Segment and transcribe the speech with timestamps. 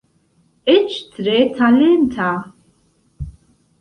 [0.75, 2.31] Eĉ tre talenta.